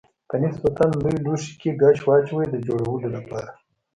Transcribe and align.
په 0.29 0.35
نسبتا 0.43 0.83
لوی 1.01 1.15
لوښي 1.25 1.53
کې 1.61 1.71
ګچ 1.81 1.97
واچوئ 2.07 2.45
د 2.49 2.55
جوړولو 2.67 3.07
لپاره. 3.15 3.49